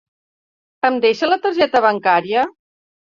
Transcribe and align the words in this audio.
Em 0.87 0.95
deixa 1.03 1.29
la 1.29 1.37
targeta 1.43 1.81
bancària? 1.87 2.47